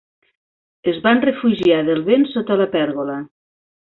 [0.91, 3.21] Ens vam refugiar del vent sota la pèrgola.